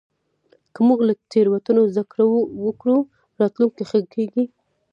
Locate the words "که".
0.73-0.79